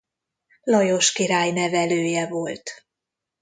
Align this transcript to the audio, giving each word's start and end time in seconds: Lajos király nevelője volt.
Lajos 0.65 1.11
király 1.11 1.51
nevelője 1.51 2.27
volt. 2.27 2.83